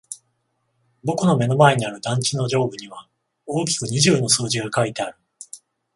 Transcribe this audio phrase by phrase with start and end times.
[1.03, 3.07] 僕の目の前にある団地の上部には
[3.45, 5.15] 大きく二十の数字が書いてある。